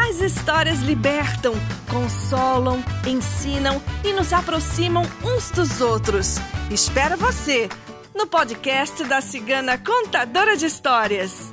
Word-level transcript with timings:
As 0.00 0.20
histórias 0.20 0.78
libertam, 0.78 1.54
consolam, 1.90 2.82
ensinam 3.04 3.82
e 4.04 4.12
nos 4.12 4.32
aproximam 4.32 5.02
uns 5.24 5.50
dos 5.50 5.80
outros. 5.80 6.36
Espero 6.70 7.16
você 7.16 7.68
no 8.14 8.24
podcast 8.24 9.02
da 9.04 9.20
Cigana 9.20 9.76
Contadora 9.76 10.56
de 10.56 10.66
Histórias. 10.66 11.52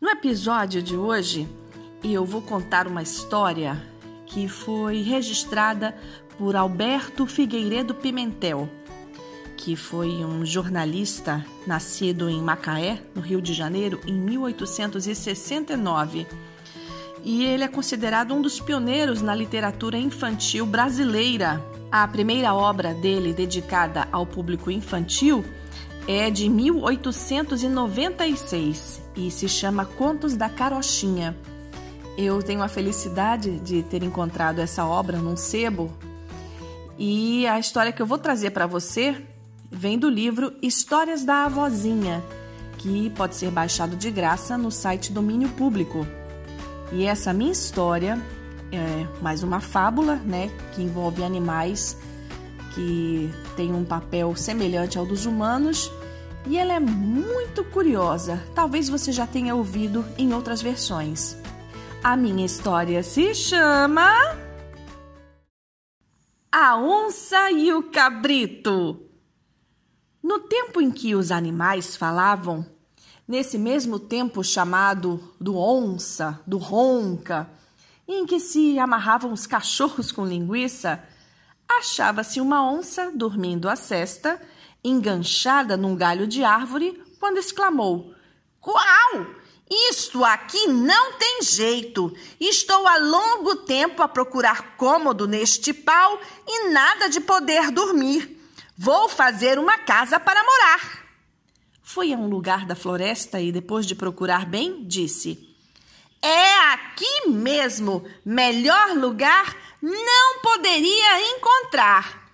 No 0.00 0.08
episódio 0.08 0.82
de 0.82 0.96
hoje, 0.96 1.46
eu 2.02 2.24
vou 2.24 2.40
contar 2.40 2.86
uma 2.88 3.02
história 3.02 3.80
que 4.26 4.48
foi 4.48 5.02
registrada 5.02 5.94
por 6.38 6.56
Alberto 6.56 7.26
Figueiredo 7.26 7.94
Pimentel 7.94 8.77
que 9.58 9.74
foi 9.74 10.24
um 10.24 10.46
jornalista 10.46 11.44
nascido 11.66 12.30
em 12.30 12.40
Macaé, 12.40 13.02
no 13.12 13.20
Rio 13.20 13.42
de 13.42 13.52
Janeiro, 13.52 14.00
em 14.06 14.12
1869. 14.12 16.28
E 17.24 17.44
ele 17.44 17.64
é 17.64 17.68
considerado 17.68 18.32
um 18.32 18.40
dos 18.40 18.60
pioneiros 18.60 19.20
na 19.20 19.34
literatura 19.34 19.98
infantil 19.98 20.64
brasileira. 20.64 21.60
A 21.90 22.06
primeira 22.06 22.54
obra 22.54 22.94
dele 22.94 23.34
dedicada 23.34 24.06
ao 24.12 24.24
público 24.24 24.70
infantil 24.70 25.44
é 26.06 26.30
de 26.30 26.48
1896 26.48 29.02
e 29.16 29.28
se 29.28 29.48
chama 29.48 29.84
Contos 29.84 30.36
da 30.36 30.48
Carochinha. 30.48 31.36
Eu 32.16 32.40
tenho 32.44 32.62
a 32.62 32.68
felicidade 32.68 33.58
de 33.58 33.82
ter 33.82 34.04
encontrado 34.04 34.60
essa 34.60 34.86
obra 34.86 35.18
num 35.18 35.36
sebo 35.36 35.92
e 36.96 37.44
a 37.46 37.58
história 37.58 37.90
que 37.92 38.00
eu 38.00 38.06
vou 38.06 38.18
trazer 38.18 38.50
para 38.50 38.66
você 38.66 39.20
vem 39.70 39.98
do 39.98 40.08
livro 40.08 40.52
Histórias 40.62 41.24
da 41.24 41.44
Avozinha, 41.44 42.22
que 42.78 43.10
pode 43.10 43.36
ser 43.36 43.50
baixado 43.50 43.96
de 43.96 44.10
graça 44.10 44.56
no 44.56 44.70
site 44.70 45.12
Domínio 45.12 45.48
Público. 45.50 46.06
E 46.92 47.04
essa 47.04 47.32
minha 47.32 47.52
história 47.52 48.18
é 48.72 49.06
mais 49.22 49.42
uma 49.42 49.60
fábula, 49.60 50.16
né, 50.16 50.50
que 50.74 50.82
envolve 50.82 51.22
animais 51.22 51.96
que 52.74 53.30
têm 53.56 53.74
um 53.74 53.84
papel 53.84 54.34
semelhante 54.36 54.98
ao 54.98 55.04
dos 55.04 55.26
humanos, 55.26 55.90
e 56.46 56.56
ela 56.56 56.72
é 56.72 56.80
muito 56.80 57.64
curiosa. 57.64 58.42
Talvez 58.54 58.88
você 58.88 59.12
já 59.12 59.26
tenha 59.26 59.54
ouvido 59.54 60.04
em 60.16 60.32
outras 60.32 60.62
versões. 60.62 61.36
A 62.02 62.16
minha 62.16 62.46
história 62.46 63.02
se 63.02 63.34
chama 63.34 64.08
A 66.50 66.76
Onça 66.76 67.50
e 67.50 67.72
o 67.72 67.82
Cabrito. 67.90 69.07
No 70.28 70.40
tempo 70.40 70.78
em 70.78 70.90
que 70.90 71.14
os 71.14 71.32
animais 71.32 71.96
falavam, 71.96 72.66
nesse 73.26 73.56
mesmo 73.56 73.98
tempo 73.98 74.44
chamado 74.44 75.34
do 75.40 75.56
onça, 75.56 76.38
do 76.46 76.58
ronca, 76.58 77.48
em 78.06 78.26
que 78.26 78.38
se 78.38 78.78
amarravam 78.78 79.32
os 79.32 79.46
cachorros 79.46 80.12
com 80.12 80.26
linguiça, 80.26 81.02
achava-se 81.66 82.42
uma 82.42 82.62
onça 82.62 83.10
dormindo 83.10 83.70
a 83.70 83.74
cesta, 83.74 84.38
enganchada 84.84 85.78
num 85.78 85.96
galho 85.96 86.26
de 86.26 86.44
árvore, 86.44 87.02
quando 87.18 87.38
exclamou: 87.38 88.12
Qual! 88.60 89.26
Isto 89.90 90.22
aqui 90.26 90.66
não 90.68 91.14
tem 91.14 91.40
jeito. 91.40 92.14
Estou 92.38 92.86
há 92.86 92.98
longo 92.98 93.56
tempo 93.56 94.02
a 94.02 94.08
procurar 94.08 94.76
cômodo 94.76 95.26
neste 95.26 95.72
pau 95.72 96.20
e 96.46 96.68
nada 96.68 97.08
de 97.08 97.18
poder 97.18 97.70
dormir. 97.70 98.37
Vou 98.80 99.08
fazer 99.08 99.58
uma 99.58 99.76
casa 99.78 100.20
para 100.20 100.40
morar. 100.40 101.04
Foi 101.82 102.12
a 102.12 102.16
um 102.16 102.28
lugar 102.28 102.64
da 102.64 102.76
floresta 102.76 103.40
e, 103.40 103.50
depois 103.50 103.84
de 103.84 103.96
procurar 103.96 104.46
bem, 104.46 104.86
disse: 104.86 105.52
É 106.22 106.72
aqui 106.72 107.28
mesmo. 107.28 108.04
Melhor 108.24 108.96
lugar 108.96 109.56
não 109.82 110.40
poderia 110.40 111.36
encontrar. 111.36 112.30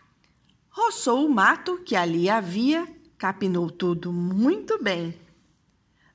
Roçou 0.68 1.24
o 1.24 1.30
mato 1.30 1.78
que 1.78 1.96
ali 1.96 2.28
havia, 2.28 2.86
capinou 3.16 3.70
tudo 3.70 4.12
muito 4.12 4.78
bem. 4.82 5.18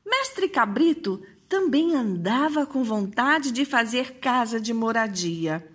Mestre 0.06 0.48
Cabrito 0.48 1.26
também 1.48 1.96
andava 1.96 2.68
com 2.68 2.84
vontade 2.84 3.52
de 3.52 3.66
fazer 3.66 4.20
casa 4.20 4.62
de 4.62 4.76
moradia. 4.76 5.68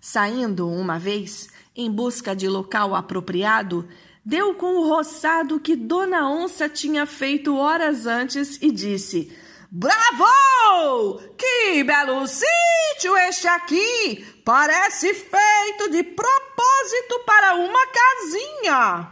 Saindo 0.00 0.68
uma 0.68 0.98
vez, 0.98 1.48
em 1.74 1.90
busca 1.90 2.34
de 2.34 2.48
local 2.48 2.94
apropriado, 2.94 3.88
deu 4.24 4.54
com 4.54 4.76
o 4.76 4.88
roçado 4.88 5.60
que 5.60 5.76
Dona 5.76 6.28
Onça 6.28 6.68
tinha 6.68 7.06
feito 7.06 7.56
horas 7.56 8.06
antes 8.06 8.58
e 8.60 8.70
disse: 8.70 9.32
Bravo! 9.70 11.20
Que 11.36 11.84
belo 11.84 12.26
sítio 12.26 13.16
este 13.28 13.46
aqui! 13.46 14.24
Parece 14.44 15.12
feito 15.12 15.90
de 15.90 16.02
propósito 16.02 17.20
para 17.26 17.54
uma 17.54 17.86
casinha. 17.86 19.10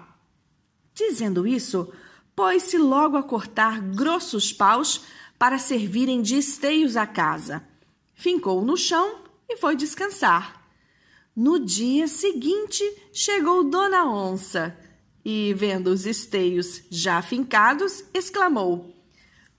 Dizendo 0.94 1.46
isso, 1.46 1.92
pôs-se 2.36 2.78
logo 2.78 3.16
a 3.16 3.22
cortar 3.22 3.80
grossos 3.80 4.52
paus 4.52 5.02
para 5.38 5.58
servirem 5.58 6.22
de 6.22 6.38
esteios 6.38 6.96
à 6.96 7.06
casa. 7.06 7.66
Fincou 8.14 8.64
no 8.64 8.76
chão 8.76 9.22
e 9.48 9.56
foi 9.56 9.76
descansar. 9.76 10.63
No 11.36 11.58
dia 11.58 12.06
seguinte, 12.06 12.84
chegou 13.12 13.64
Dona 13.64 14.04
Onça 14.04 14.78
e, 15.24 15.52
vendo 15.52 15.88
os 15.88 16.06
esteios 16.06 16.82
já 16.88 17.20
fincados, 17.22 18.04
exclamou: 18.14 18.94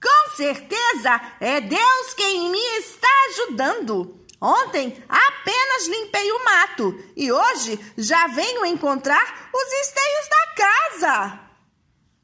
Com 0.02 0.36
certeza 0.36 1.20
é 1.38 1.60
Deus 1.60 2.14
quem 2.16 2.50
me 2.50 2.78
está 2.78 3.08
ajudando. 3.28 4.24
Ontem 4.40 4.96
apenas 5.06 5.86
limpei 5.86 6.32
o 6.32 6.44
mato 6.44 6.98
e 7.14 7.30
hoje 7.30 7.78
já 7.98 8.26
venho 8.26 8.64
encontrar 8.64 9.50
os 9.52 9.72
esteios 9.72 10.28
da 10.30 10.54
casa. 10.54 11.40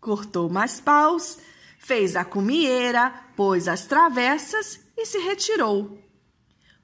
Cortou 0.01 0.49
mais 0.49 0.81
paus, 0.81 1.37
fez 1.79 2.17
a 2.17 2.25
cumieira, 2.25 3.11
pôs 3.37 3.69
as 3.69 3.85
travessas 3.85 4.81
e 4.97 5.05
se 5.05 5.19
retirou. 5.19 5.99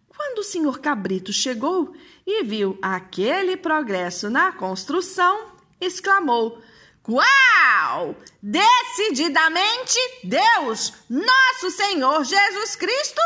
Quando 0.09 0.41
o 0.41 0.45
senhor 0.45 0.81
Cabrito 0.81 1.33
chegou 1.33 1.95
e 2.31 2.45
viu 2.45 2.79
aquele 2.83 3.57
progresso 3.57 4.29
na 4.29 4.53
construção, 4.53 5.51
exclamou: 5.81 6.63
Uau! 7.09 8.15
Decididamente, 8.43 9.99
Deus, 10.23 10.93
nosso 11.09 11.71
Senhor 11.71 12.23
Jesus 12.25 12.77
Cristo, 12.77 13.21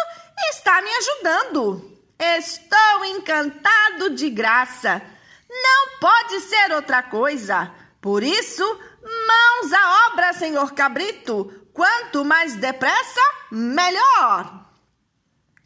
está 0.51 0.81
me 0.81 0.89
ajudando. 0.89 1.99
Estou 2.17 3.05
encantado 3.07 4.11
de 4.11 4.31
graça. 4.31 5.03
Não 5.51 5.99
pode 5.99 6.39
ser 6.43 6.71
outra 6.71 7.03
coisa. 7.03 7.75
Por 8.01 8.23
isso, 8.23 8.63
mãos 9.03 9.73
à 9.73 10.07
obra, 10.13 10.33
Senhor 10.33 10.73
Cabrito. 10.75 11.53
Quanto 11.73 12.25
mais 12.25 12.55
depressa, 12.55 13.21
melhor. 13.51 14.65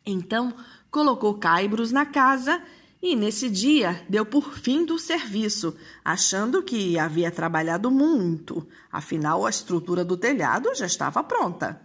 Então, 0.07 0.57
colocou 0.91 1.39
caibros 1.39 1.93
na 1.93 2.07
casa 2.07 2.63
e 3.03 3.15
nesse 3.15 3.51
dia 3.51 4.05
deu 4.09 4.25
por 4.25 4.57
fim 4.59 4.85
do 4.85 4.99
serviço, 4.99 5.77
achando 6.05 6.63
que 6.63 6.99
havia 6.99 7.31
trabalhado 7.31 7.91
muito, 7.91 8.67
afinal 8.91 9.45
a 9.45 9.51
estrutura 9.51 10.05
do 10.05 10.17
telhado 10.17 10.75
já 10.75 10.87
estava 10.87 11.23
pronta. 11.23 11.81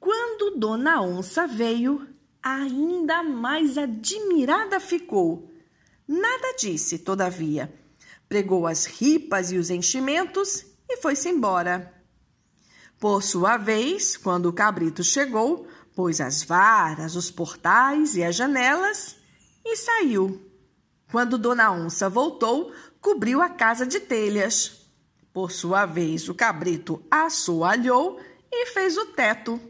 Quando 0.00 0.58
Dona 0.58 1.00
Onça 1.00 1.46
veio, 1.46 2.06
ainda 2.42 3.22
mais 3.22 3.78
admirada 3.78 4.78
ficou. 4.78 5.50
Nada 6.06 6.54
disse, 6.58 6.98
todavia. 6.98 7.72
Pregou 8.28 8.66
as 8.66 8.84
ripas 8.84 9.50
e 9.52 9.56
os 9.56 9.70
enchimentos 9.70 10.66
e 10.88 10.98
foi-se 10.98 11.30
embora. 11.30 11.94
Por 12.98 13.22
sua 13.22 13.56
vez, 13.56 14.16
quando 14.16 14.46
o 14.46 14.52
cabrito 14.52 15.02
chegou, 15.02 15.66
pôs 15.94 16.20
as 16.20 16.42
varas, 16.42 17.16
os 17.16 17.30
portais 17.30 18.16
e 18.16 18.22
as 18.22 18.36
janelas 18.36 19.23
e 19.64 19.76
saiu. 19.76 20.50
Quando 21.10 21.38
Dona 21.38 21.70
Onça 21.72 22.08
voltou, 22.08 22.72
cobriu 23.00 23.40
a 23.40 23.48
casa 23.48 23.86
de 23.86 24.00
telhas. 24.00 24.88
Por 25.32 25.50
sua 25.50 25.86
vez, 25.86 26.28
o 26.28 26.34
cabrito 26.34 27.04
assoalhou 27.10 28.20
e 28.50 28.66
fez 28.66 28.96
o 28.96 29.06
teto. 29.06 29.60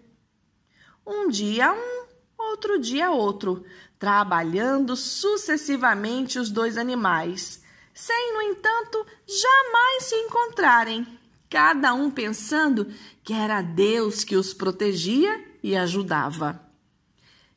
Um 1.06 1.28
dia 1.28 1.72
um, 1.72 2.06
outro 2.38 2.78
dia 2.78 3.10
outro, 3.10 3.64
trabalhando 3.98 4.96
sucessivamente 4.96 6.38
os 6.38 6.50
dois 6.50 6.76
animais, 6.76 7.62
sem, 7.92 8.34
no 8.34 8.42
entanto, 8.42 9.06
jamais 9.26 10.04
se 10.04 10.14
encontrarem, 10.16 11.06
cada 11.48 11.94
um 11.94 12.10
pensando 12.10 12.92
que 13.22 13.32
era 13.32 13.62
Deus 13.62 14.24
que 14.24 14.36
os 14.36 14.52
protegia 14.52 15.42
e 15.62 15.76
ajudava. 15.76 16.60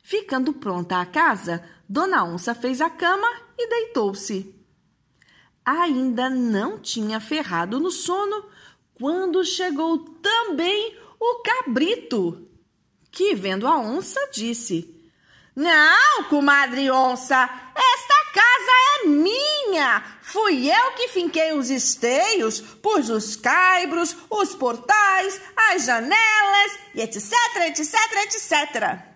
Ficando 0.02 0.52
pronta 0.52 1.00
a 1.00 1.06
casa, 1.06 1.62
Dona 1.88 2.22
Onça 2.22 2.54
fez 2.54 2.82
a 2.82 2.90
cama 2.90 3.26
e 3.56 3.66
deitou-se. 3.66 4.54
Ainda 5.64 6.28
não 6.28 6.78
tinha 6.78 7.18
ferrado 7.18 7.80
no 7.80 7.90
sono 7.90 8.44
quando 8.92 9.42
chegou 9.44 9.98
também 9.98 10.98
o 11.18 11.42
cabrito, 11.42 12.46
que, 13.10 13.34
vendo 13.34 13.66
a 13.66 13.78
onça, 13.78 14.20
disse: 14.32 15.02
Não, 15.56 16.24
comadre 16.24 16.90
onça, 16.90 17.36
esta 17.74 18.32
casa 18.34 18.72
é 19.04 19.06
minha. 19.06 20.18
Fui 20.20 20.70
eu 20.70 20.92
que 20.92 21.08
finquei 21.08 21.54
os 21.54 21.70
esteios, 21.70 22.60
pus 22.60 23.08
os 23.08 23.34
caibros, 23.34 24.14
os 24.28 24.54
portais, 24.54 25.40
as 25.70 25.86
janelas 25.86 26.78
e 26.94 27.00
etc, 27.00 27.32
etc, 27.66 27.94
etc. 28.24 29.07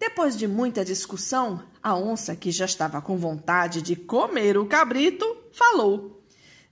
Depois 0.00 0.34
de 0.34 0.48
muita 0.48 0.82
discussão, 0.82 1.62
a 1.82 1.94
onça, 1.94 2.34
que 2.34 2.50
já 2.50 2.64
estava 2.64 3.02
com 3.02 3.18
vontade 3.18 3.82
de 3.82 3.94
comer 3.94 4.56
o 4.56 4.64
cabrito, 4.64 5.36
falou: 5.52 6.24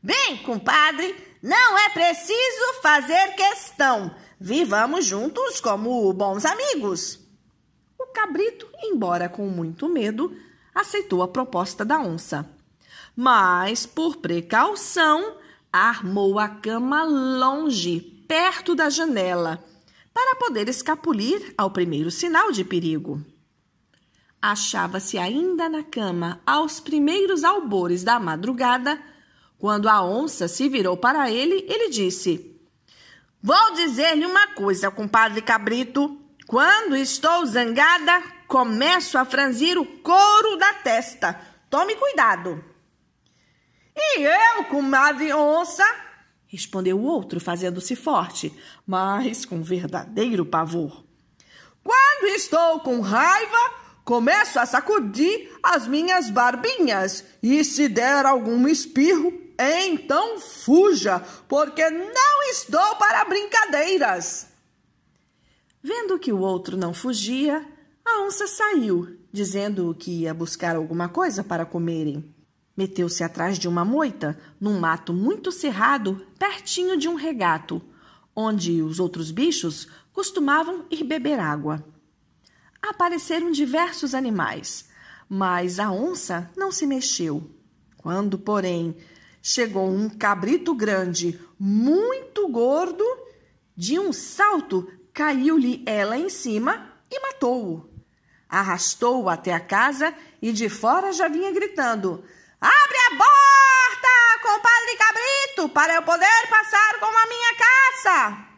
Bem, 0.02 0.38
compadre, 0.38 1.14
não 1.42 1.78
é 1.78 1.90
preciso 1.90 2.80
fazer 2.80 3.34
questão. 3.34 4.14
Vivamos 4.40 5.04
juntos 5.04 5.60
como 5.60 6.10
bons 6.14 6.46
amigos. 6.46 7.20
O 7.98 8.06
cabrito, 8.06 8.66
embora 8.82 9.28
com 9.28 9.46
muito 9.46 9.90
medo, 9.90 10.34
aceitou 10.74 11.22
a 11.22 11.28
proposta 11.28 11.84
da 11.84 12.00
onça. 12.00 12.48
Mas, 13.14 13.84
por 13.84 14.16
precaução, 14.16 15.36
armou 15.70 16.38
a 16.38 16.48
cama 16.48 17.04
longe, 17.04 18.00
perto 18.26 18.74
da 18.74 18.88
janela 18.88 19.62
para 20.18 20.34
poder 20.34 20.68
escapulir 20.68 21.54
ao 21.56 21.70
primeiro 21.70 22.10
sinal 22.10 22.50
de 22.50 22.64
perigo. 22.64 23.24
Achava-se 24.42 25.16
ainda 25.16 25.68
na 25.68 25.84
cama 25.84 26.40
aos 26.44 26.80
primeiros 26.80 27.44
albores 27.44 28.02
da 28.02 28.18
madrugada, 28.18 29.00
quando 29.58 29.88
a 29.88 30.02
onça 30.02 30.48
se 30.48 30.68
virou 30.68 30.96
para 30.96 31.30
ele, 31.30 31.64
ele 31.68 31.90
disse: 31.90 32.60
Vou 33.40 33.74
dizer-lhe 33.74 34.26
uma 34.26 34.48
coisa, 34.54 34.90
compadre 34.90 35.40
Cabrito. 35.40 36.20
Quando 36.48 36.96
estou 36.96 37.46
zangada, 37.46 38.20
começo 38.48 39.18
a 39.18 39.24
franzir 39.24 39.78
o 39.78 39.86
couro 39.86 40.56
da 40.56 40.74
testa. 40.74 41.40
Tome 41.70 41.94
cuidado. 41.94 42.64
E 43.96 44.22
eu, 44.22 44.64
comadre 44.64 45.32
onça, 45.32 45.84
respondeu 46.48 46.98
o 46.98 47.04
outro, 47.04 47.38
fazendo-se 47.38 47.94
forte, 47.94 48.52
mas 48.86 49.44
com 49.44 49.62
verdadeiro 49.62 50.44
pavor. 50.44 51.04
Quando 51.84 52.26
estou 52.34 52.80
com 52.80 53.00
raiva, 53.00 53.74
começo 54.04 54.58
a 54.58 54.66
sacudir 54.66 55.50
as 55.62 55.86
minhas 55.86 56.30
barbinhas, 56.30 57.24
e 57.42 57.62
se 57.62 57.88
der 57.88 58.24
algum 58.24 58.66
espirro, 58.66 59.32
então 59.58 60.40
fuja, 60.40 61.20
porque 61.46 61.88
não 61.90 62.42
estou 62.50 62.96
para 62.96 63.24
brincadeiras. 63.26 64.48
Vendo 65.82 66.18
que 66.18 66.32
o 66.32 66.40
outro 66.40 66.76
não 66.76 66.94
fugia, 66.94 67.66
a 68.04 68.22
onça 68.22 68.46
saiu, 68.46 69.18
dizendo 69.30 69.94
que 69.98 70.22
ia 70.22 70.32
buscar 70.32 70.76
alguma 70.76 71.08
coisa 71.08 71.44
para 71.44 71.66
comerem. 71.66 72.34
Meteu-se 72.78 73.24
atrás 73.24 73.58
de 73.58 73.66
uma 73.66 73.84
moita, 73.84 74.38
num 74.60 74.78
mato 74.78 75.12
muito 75.12 75.50
cerrado, 75.50 76.24
pertinho 76.38 76.96
de 76.96 77.08
um 77.08 77.16
regato, 77.16 77.82
onde 78.36 78.80
os 78.82 79.00
outros 79.00 79.32
bichos 79.32 79.88
costumavam 80.12 80.84
ir 80.88 81.02
beber 81.02 81.40
água. 81.40 81.84
Apareceram 82.80 83.50
diversos 83.50 84.14
animais, 84.14 84.88
mas 85.28 85.80
a 85.80 85.90
onça 85.90 86.52
não 86.56 86.70
se 86.70 86.86
mexeu. 86.86 87.50
Quando, 87.96 88.38
porém, 88.38 88.96
chegou 89.42 89.90
um 89.90 90.08
cabrito 90.08 90.72
grande, 90.72 91.36
muito 91.58 92.46
gordo, 92.46 93.04
de 93.76 93.98
um 93.98 94.12
salto 94.12 94.88
caiu-lhe 95.12 95.82
ela 95.84 96.16
em 96.16 96.28
cima 96.28 96.92
e 97.10 97.18
matou-o. 97.18 97.90
Arrastou-o 98.48 99.28
até 99.28 99.52
a 99.52 99.58
casa 99.58 100.14
e 100.40 100.52
de 100.52 100.68
fora 100.68 101.12
já 101.12 101.26
vinha 101.26 101.50
gritando: 101.50 102.22
Abre 102.60 102.98
a 103.06 103.16
porta, 103.16 104.42
compadre 104.42 104.96
Cabrito, 104.96 105.68
para 105.68 105.94
eu 105.94 106.02
poder 106.02 106.48
passar 106.50 106.98
com 106.98 107.06
a 107.06 107.26
minha 107.26 107.54
caça. 107.54 108.48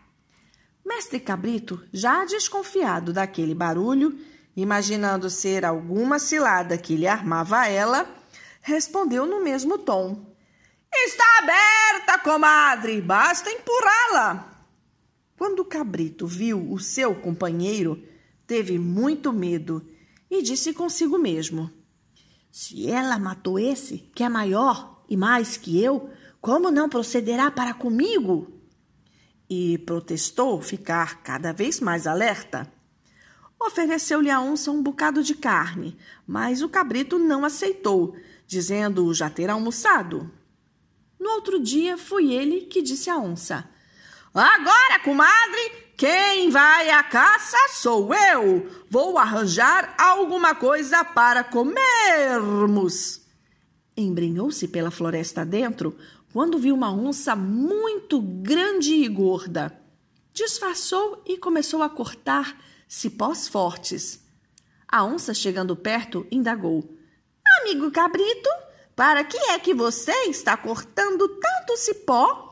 Mestre 0.87 1.21
Cabrito, 1.21 1.87
já 1.93 2.25
desconfiado 2.25 3.13
daquele 3.13 3.55
barulho, 3.55 4.19
imaginando 4.57 5.29
ser 5.29 5.67
alguma 5.67 6.19
cilada 6.19 6.79
que 6.79 6.97
lhe 6.97 7.07
armava 7.07 7.67
ela, 7.69 8.09
respondeu 8.63 9.27
no 9.27 9.45
mesmo 9.45 9.77
tom: 9.77 10.35
Está 10.93 11.39
aberta, 11.39 12.19
comadre, 12.19 13.03
basta 13.03 13.51
empurrá-la. 13.51 14.65
Quando 15.37 15.65
cabrito 15.65 16.27
viu 16.27 16.73
o 16.73 16.79
seu 16.79 17.15
companheiro, 17.15 18.03
teve 18.47 18.79
muito 18.79 19.31
medo 19.31 19.87
e 20.31 20.43
disse 20.43 20.73
consigo 20.73 21.19
mesmo: 21.19 21.71
se 22.51 22.91
ela 22.91 23.19
matou 23.19 23.59
esse, 23.59 23.99
que 24.15 24.25
é 24.25 24.29
maior 24.29 25.03
e 25.09 25.17
mais 25.17 25.57
que 25.57 25.83
eu, 25.83 26.11
como 26.41 26.71
não 26.71 26.89
procederá 26.89 27.51
para 27.51 27.75
comigo? 27.75 28.53
E 29.49 29.79
protestou 29.79 30.61
ficar 30.63 31.23
cada 31.23 31.53
vez 31.53 31.81
mais 31.81 32.07
alerta. 32.07 32.71
Ofereceu-lhe 33.61 34.31
a 34.31 34.41
onça 34.41 34.71
um 34.71 34.83
bocado 34.83 35.23
de 35.23 35.35
carne, 35.35 35.97
mas 36.27 36.63
o 36.63 36.69
cabrito 36.69 37.19
não 37.19 37.45
aceitou, 37.45 38.17
dizendo 38.47 39.13
já 39.13 39.29
ter 39.29 39.51
almoçado. 39.51 40.31
No 41.19 41.31
outro 41.31 41.61
dia, 41.61 41.99
foi 41.99 42.33
ele 42.33 42.63
que 42.63 42.81
disse 42.81 43.11
à 43.11 43.19
onça: 43.19 43.69
Agora, 44.33 45.01
comadre, 45.05 45.70
quem 46.01 46.49
vai 46.49 46.89
à 46.89 47.03
caça 47.03 47.59
sou 47.75 48.15
eu. 48.15 48.67
Vou 48.89 49.19
arranjar 49.19 49.95
alguma 49.99 50.55
coisa 50.55 51.05
para 51.05 51.45
comermos. 51.45 53.21
Embrenhou-se 53.95 54.67
pela 54.69 54.91
floresta 54.91 55.45
dentro 55.45 55.95
quando 56.33 56.59
viu 56.59 56.75
uma 56.75 56.91
onça 56.91 57.37
muito 57.37 58.19
grande 58.19 58.95
e 58.95 59.09
gorda. 59.09 59.79
Disfarçou 60.33 61.23
e 61.27 61.37
começou 61.37 61.83
a 61.83 61.91
cortar 61.91 62.59
cipós 62.89 63.47
fortes. 63.47 64.25
A 64.89 65.05
onça, 65.05 65.35
chegando 65.35 65.77
perto, 65.77 66.27
indagou: 66.31 66.97
Amigo 67.61 67.91
cabrito, 67.91 68.49
para 68.97 69.23
que 69.23 69.37
é 69.37 69.59
que 69.59 69.75
você 69.75 70.15
está 70.31 70.57
cortando 70.57 71.29
tanto 71.29 71.77
cipó? 71.77 72.50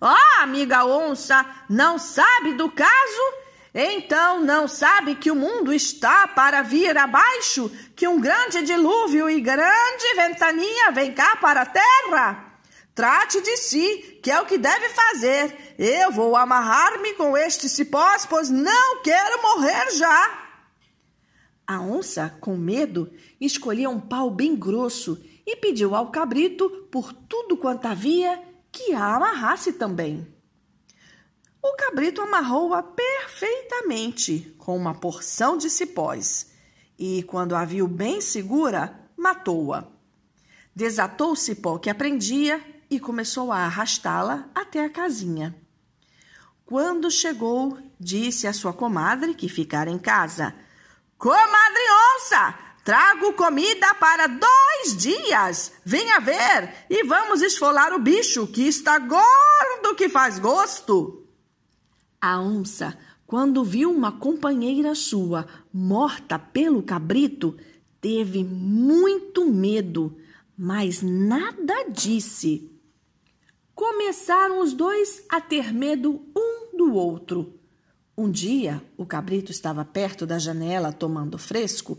Ah, 0.00 0.14
oh, 0.14 0.42
amiga 0.42 0.84
onça, 0.86 1.44
não 1.68 1.98
sabe 1.98 2.54
do 2.54 2.70
caso? 2.70 3.34
Então 3.74 4.40
não 4.40 4.66
sabe 4.66 5.14
que 5.14 5.30
o 5.30 5.36
mundo 5.36 5.72
está 5.72 6.26
para 6.26 6.62
vir 6.62 6.96
abaixo, 6.96 7.70
que 7.94 8.08
um 8.08 8.20
grande 8.20 8.62
dilúvio 8.62 9.28
e 9.28 9.40
grande 9.40 10.14
ventania 10.16 10.90
vem 10.90 11.12
cá 11.12 11.36
para 11.36 11.62
a 11.62 11.66
terra? 11.66 12.50
Trate 12.94 13.40
de 13.40 13.56
si, 13.58 14.20
que 14.22 14.30
é 14.30 14.40
o 14.40 14.46
que 14.46 14.58
deve 14.58 14.88
fazer. 14.88 15.74
Eu 15.78 16.10
vou 16.10 16.34
amarrar-me 16.34 17.14
com 17.14 17.36
este 17.36 17.68
cipós, 17.68 18.26
pois 18.26 18.50
não 18.50 19.02
quero 19.02 19.42
morrer 19.42 19.90
já. 19.92 20.48
A 21.66 21.80
onça, 21.80 22.36
com 22.40 22.56
medo, 22.56 23.12
escolheu 23.40 23.90
um 23.90 24.00
pau 24.00 24.30
bem 24.30 24.56
grosso 24.56 25.22
e 25.46 25.56
pediu 25.56 25.94
ao 25.94 26.10
cabrito, 26.10 26.68
por 26.90 27.12
tudo 27.12 27.56
quanto 27.56 27.86
havia, 27.86 28.42
que 28.72 28.92
a 28.94 29.16
amarrasse 29.16 29.72
também. 29.72 30.26
O 31.62 31.74
cabrito 31.76 32.22
amarrou-a 32.22 32.82
perfeitamente 32.82 34.54
com 34.58 34.76
uma 34.76 34.94
porção 34.94 35.58
de 35.58 35.68
cipós 35.68 36.50
e, 36.98 37.22
quando 37.24 37.54
a 37.54 37.64
viu 37.64 37.86
bem 37.86 38.20
segura, 38.20 38.98
matou-a. 39.16 39.84
Desatou 40.74 41.32
o 41.32 41.36
cipó 41.36 41.78
que 41.78 41.90
aprendia 41.90 42.64
e 42.88 42.98
começou 42.98 43.52
a 43.52 43.58
arrastá-la 43.58 44.48
até 44.54 44.84
a 44.84 44.90
casinha. 44.90 45.54
Quando 46.64 47.10
chegou, 47.10 47.78
disse 47.98 48.46
à 48.46 48.52
sua 48.52 48.72
comadre, 48.72 49.34
que 49.34 49.48
ficara 49.48 49.90
em 49.90 49.98
casa: 49.98 50.54
Comadre 51.18 51.82
onça, 52.16 52.58
Trago 52.90 53.34
comida 53.34 53.94
para 53.94 54.26
dois 54.26 54.96
dias. 54.96 55.74
Venha 55.84 56.18
ver 56.18 56.74
e 56.90 57.04
vamos 57.04 57.40
esfolar 57.40 57.92
o 57.92 58.00
bicho 58.00 58.48
que 58.48 58.62
está 58.62 58.98
gordo 58.98 59.94
que 59.96 60.08
faz 60.08 60.40
gosto. 60.40 61.24
A 62.20 62.40
onça, 62.40 62.98
quando 63.28 63.62
viu 63.62 63.92
uma 63.92 64.10
companheira 64.10 64.92
sua 64.96 65.46
morta 65.72 66.36
pelo 66.36 66.82
cabrito, 66.82 67.56
teve 68.00 68.42
muito 68.42 69.46
medo, 69.46 70.16
mas 70.58 71.00
nada 71.00 71.84
disse. 71.90 72.76
Começaram 73.72 74.58
os 74.58 74.72
dois 74.72 75.22
a 75.28 75.40
ter 75.40 75.72
medo 75.72 76.20
um 76.36 76.76
do 76.76 76.92
outro. 76.94 77.54
Um 78.18 78.28
dia, 78.28 78.82
o 78.96 79.06
cabrito 79.06 79.52
estava 79.52 79.84
perto 79.84 80.26
da 80.26 80.40
janela 80.40 80.92
tomando 80.92 81.38
fresco 81.38 81.96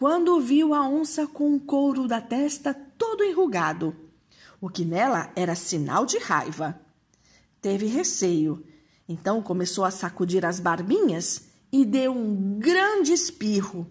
quando 0.00 0.40
viu 0.40 0.72
a 0.72 0.88
onça 0.88 1.26
com 1.26 1.54
o 1.54 1.60
couro 1.60 2.08
da 2.08 2.22
testa 2.22 2.72
todo 2.96 3.22
enrugado, 3.22 3.94
o 4.58 4.70
que 4.70 4.82
nela 4.82 5.30
era 5.36 5.54
sinal 5.54 6.06
de 6.06 6.16
raiva. 6.16 6.80
Teve 7.60 7.84
receio, 7.84 8.64
então 9.06 9.42
começou 9.42 9.84
a 9.84 9.90
sacudir 9.90 10.46
as 10.46 10.58
barbinhas 10.58 11.50
e 11.70 11.84
deu 11.84 12.12
um 12.16 12.58
grande 12.58 13.12
espirro. 13.12 13.90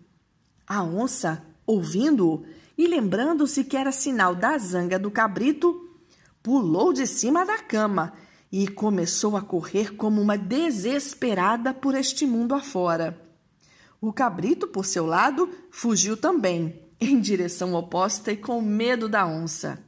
A 0.65 0.83
onça, 0.83 1.45
ouvindo-o 1.63 2.43
e 2.75 2.87
lembrando-se 2.87 3.63
que 3.63 3.77
era 3.77 3.91
sinal 3.91 4.33
da 4.33 4.57
zanga 4.57 4.97
do 4.97 5.11
cabrito, 5.11 5.79
pulou 6.41 6.91
de 6.91 7.05
cima 7.05 7.45
da 7.45 7.59
cama 7.59 8.13
e 8.51 8.67
começou 8.67 9.37
a 9.37 9.43
correr 9.43 9.95
como 9.95 10.19
uma 10.19 10.39
desesperada 10.39 11.71
por 11.71 11.93
este 11.93 12.25
mundo 12.25 12.55
afora. 12.55 13.28
O 14.01 14.13
cabrito, 14.13 14.67
por 14.67 14.85
seu 14.85 15.05
lado, 15.05 15.49
fugiu 15.69 16.15
também, 16.15 16.89
em 16.99 17.19
direção 17.19 17.73
oposta 17.73 18.31
e 18.31 18.37
com 18.37 18.61
medo 18.61 19.09
da 19.09 19.25
onça. 19.25 19.83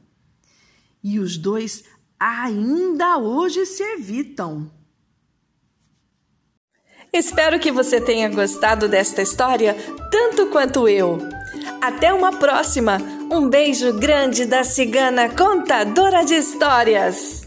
E 1.02 1.18
os 1.18 1.36
dois 1.36 1.84
ainda 2.18 3.18
hoje 3.18 3.66
se 3.66 3.82
evitam. 3.82 4.70
Espero 7.12 7.58
que 7.58 7.70
você 7.70 8.00
tenha 8.00 8.28
gostado 8.28 8.88
desta 8.88 9.20
história 9.20 9.76
tanto 10.10 10.46
quanto 10.46 10.88
eu. 10.88 11.18
Até 11.80 12.12
uma 12.12 12.32
próxima! 12.32 12.98
Um 13.30 13.48
beijo 13.48 13.92
grande 13.98 14.46
da 14.46 14.62
cigana 14.64 15.28
contadora 15.28 16.24
de 16.24 16.34
histórias! 16.34 17.41